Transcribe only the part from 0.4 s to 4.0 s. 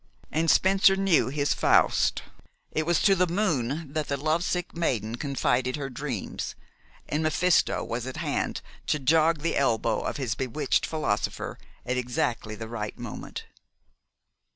Spencer knew his Faust. It was to the moon